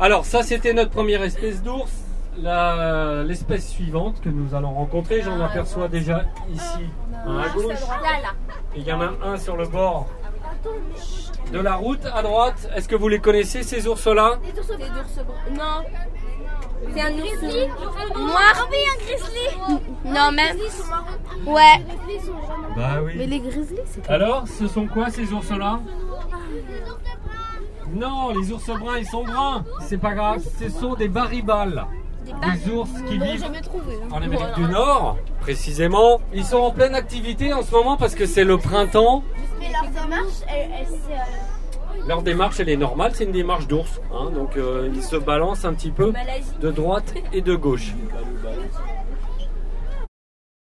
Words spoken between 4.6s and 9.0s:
rencontrer, j'en aperçois déjà ici un à gauche. Et il y en